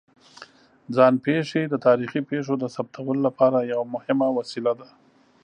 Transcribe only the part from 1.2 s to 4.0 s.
پېښې د تاریخي پېښو د ثبتولو لپاره یوه